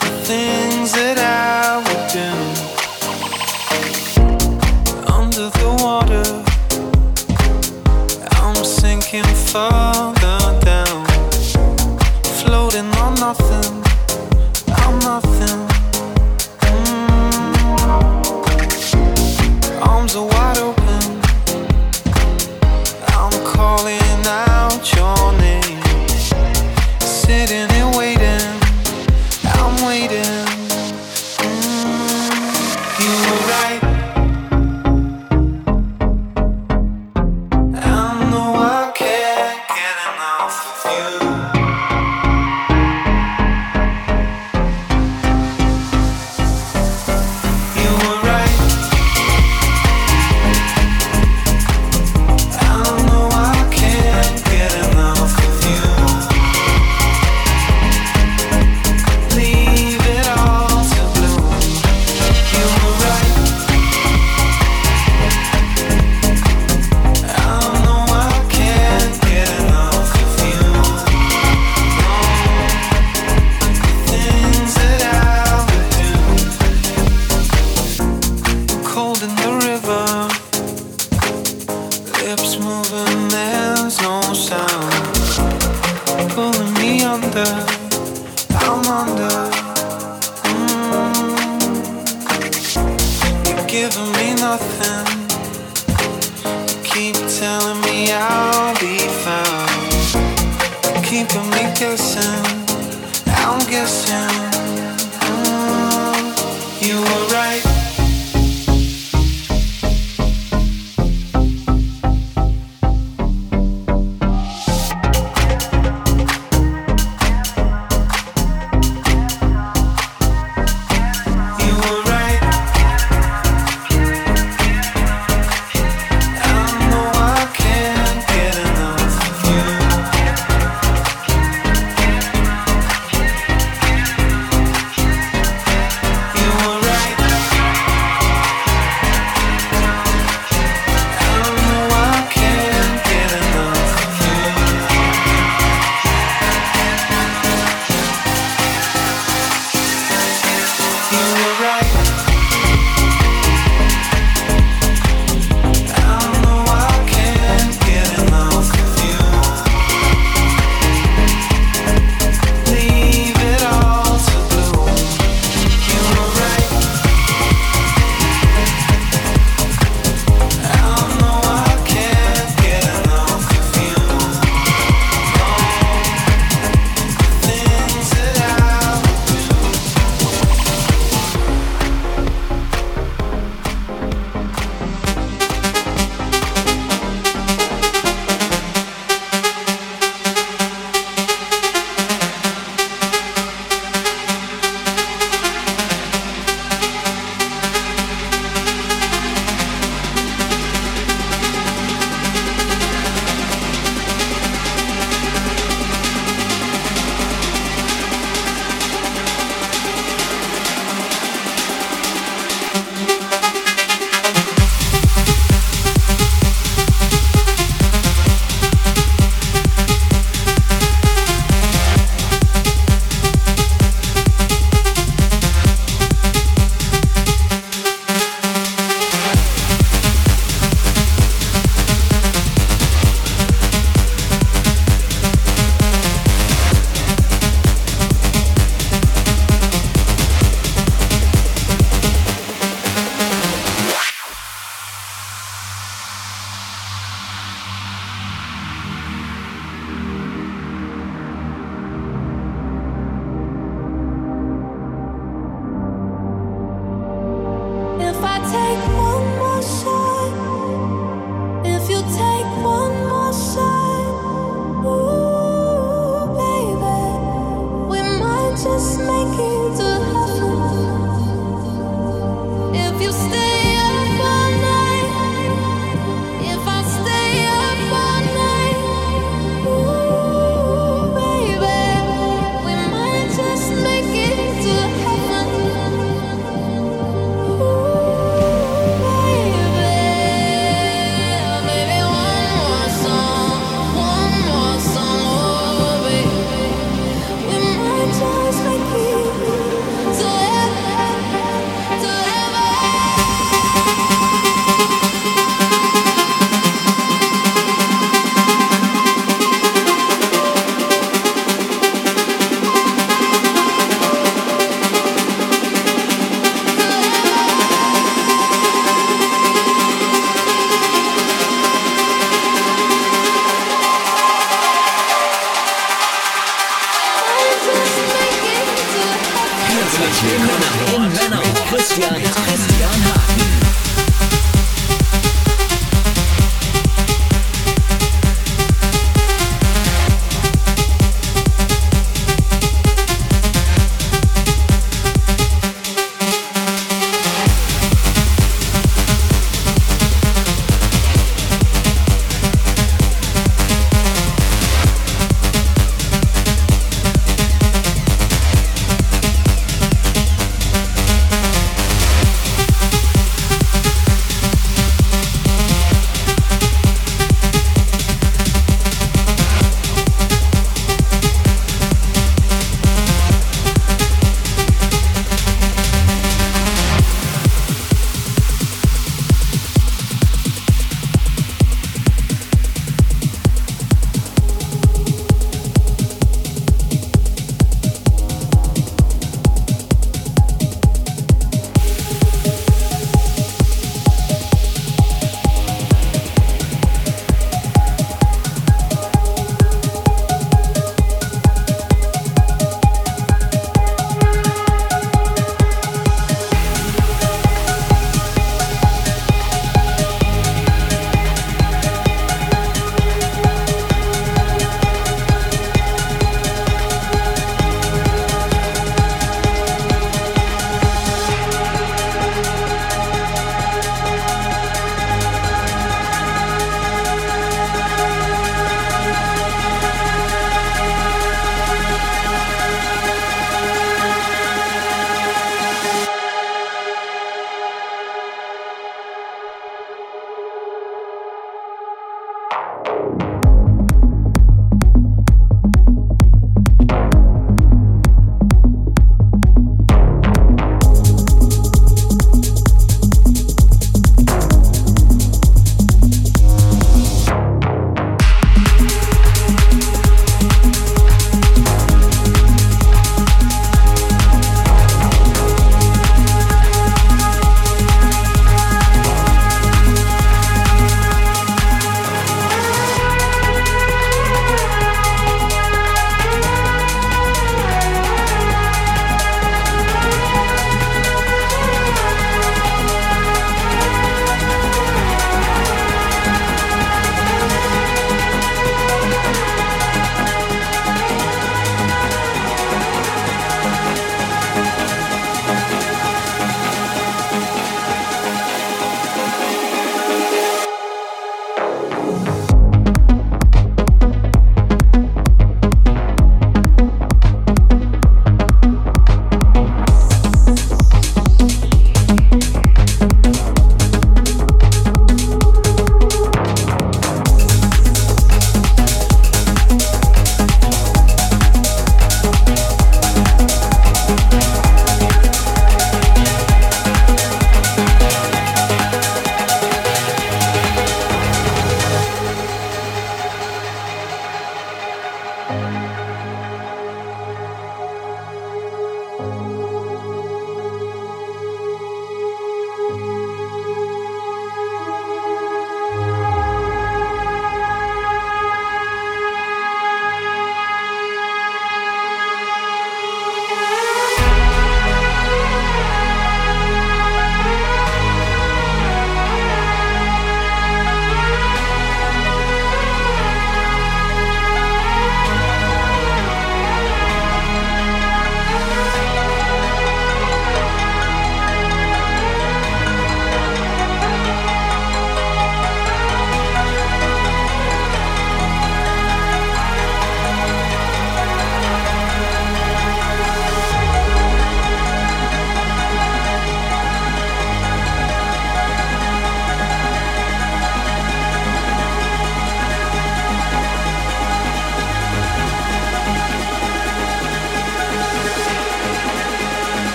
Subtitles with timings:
[0.00, 2.28] The things that I would do
[5.12, 6.26] under the water,
[8.40, 11.04] I'm sinking further down,
[12.38, 13.82] floating on nothing.
[14.68, 15.71] I'm nothing.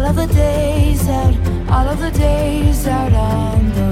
[0.00, 1.34] all of the days out,
[1.70, 3.89] all of the days out on the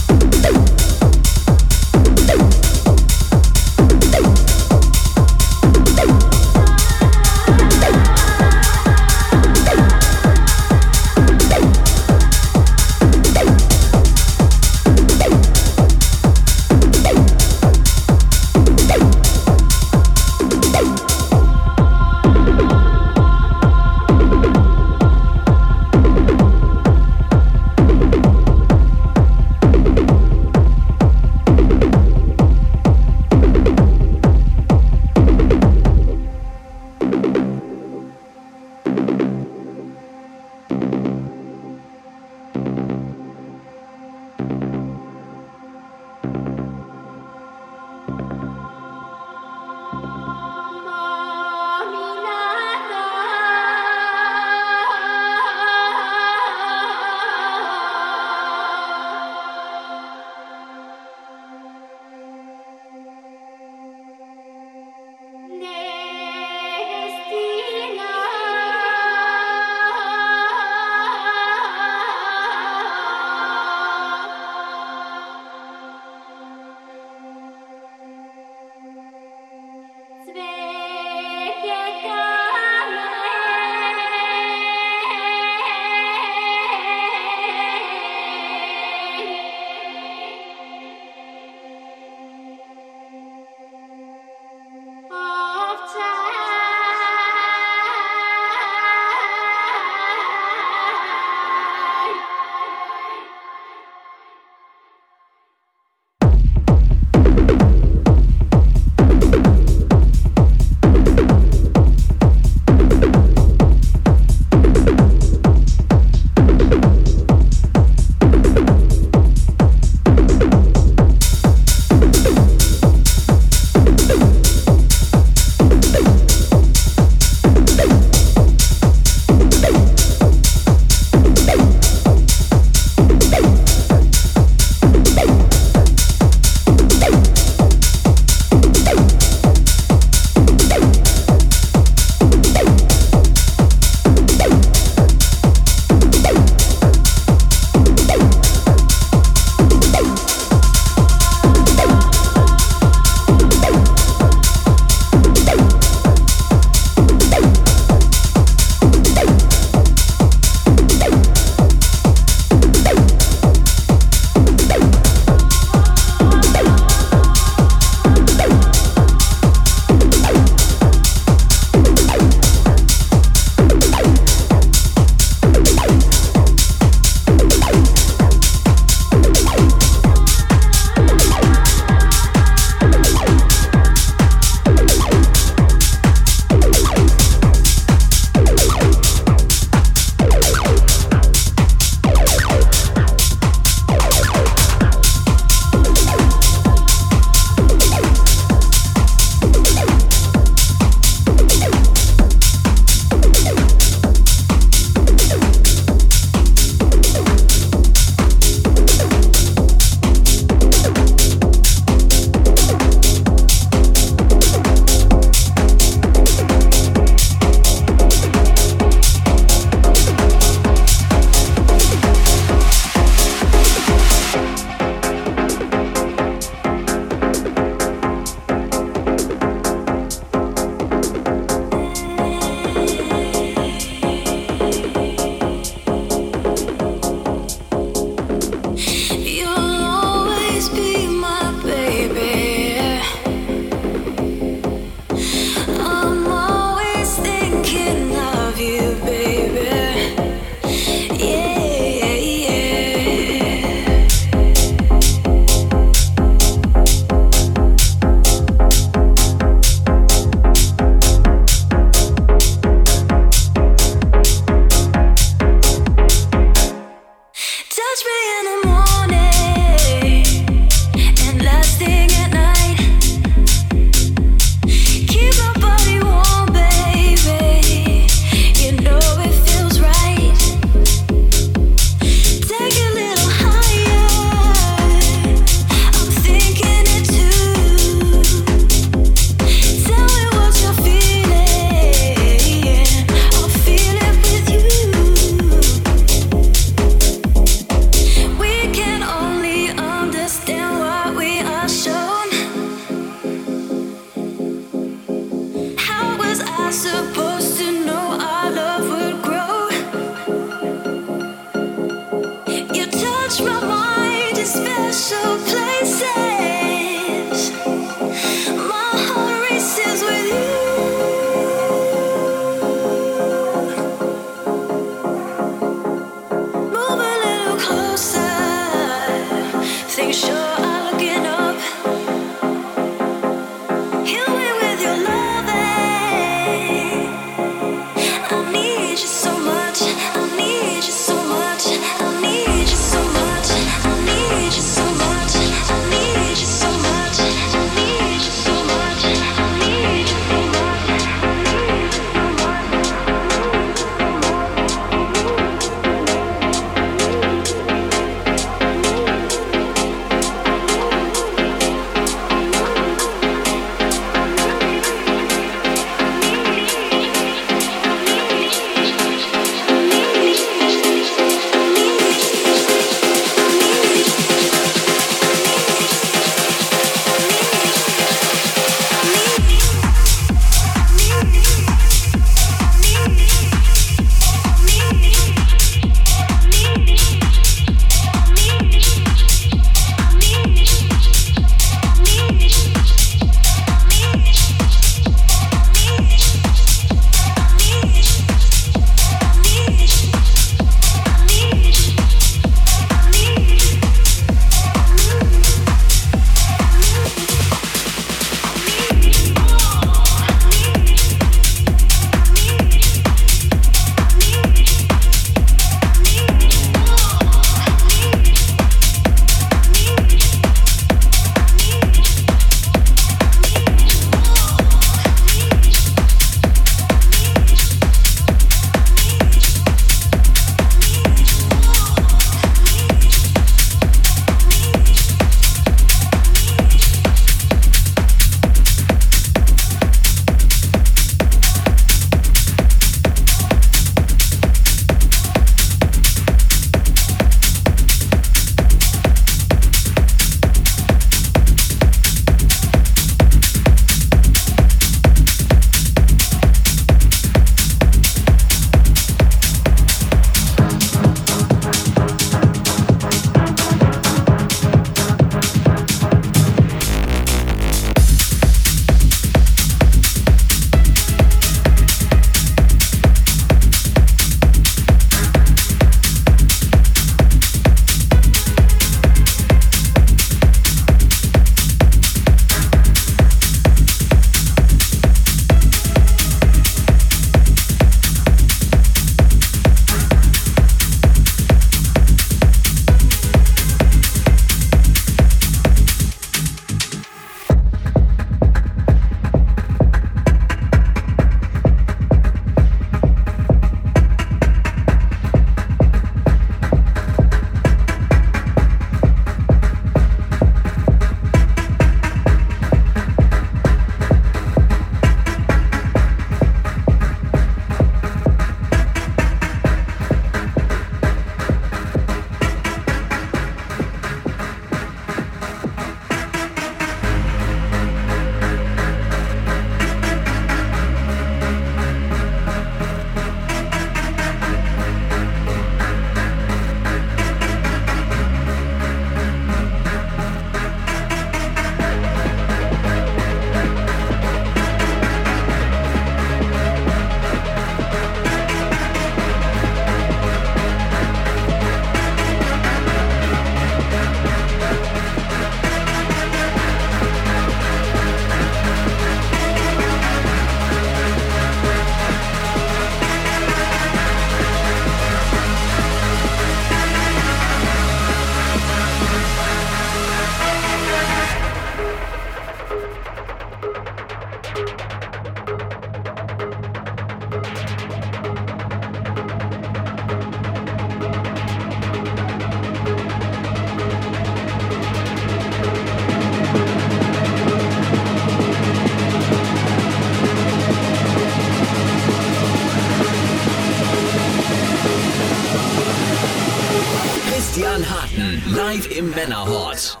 [599.01, 600.00] im Männerhort.